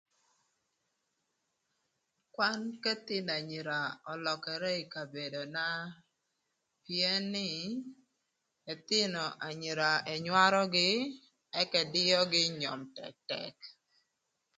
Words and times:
Kwan 2.33 2.59
k'ëthïnö 2.81 3.31
anyira 3.39 3.77
ölökërë 4.13 4.71
ï 4.81 4.89
kabedona 4.93 5.65
pïën 6.83 7.23
nï 7.33 7.49
ëthïnö 8.73 9.23
anyira 9.47 9.89
ënywarögï 10.13 10.91
ëka 11.61 11.79
ëdïögï 11.85 12.39
ï 12.47 12.53
nyom 12.59 12.81
tëtëk. 12.95 13.57